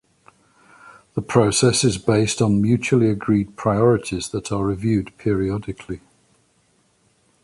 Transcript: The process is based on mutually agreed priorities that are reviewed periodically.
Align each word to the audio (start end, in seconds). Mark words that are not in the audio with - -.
The 1.13 1.21
process 1.21 1.83
is 1.83 1.99
based 1.99 2.41
on 2.41 2.59
mutually 2.59 3.07
agreed 3.07 3.55
priorities 3.55 4.29
that 4.29 4.51
are 4.51 4.65
reviewed 4.65 5.15
periodically. 5.19 6.01